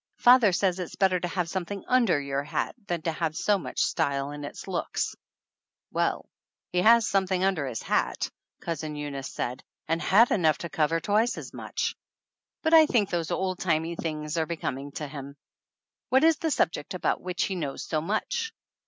[0.17, 3.79] Father says it's better to have something under your hat than to have so much
[3.83, 5.15] style in its looks!"
[5.93, 6.25] "Well,
[6.71, 11.37] he has something under his hat," Cousin Eunice said, "and hat enough to cover twice
[11.37, 11.95] as much.
[12.63, 15.35] But I think those old timey things are becoming to him!"
[16.09, 18.53] "What is the subject about which he knows so much?"